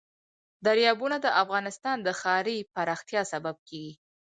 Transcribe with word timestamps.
دریابونه 0.65 1.17
د 1.25 1.27
افغانستان 1.43 1.97
د 2.03 2.07
ښاري 2.19 2.57
پراختیا 2.75 3.21
سبب 3.33 3.55
کېږي. 3.69 3.93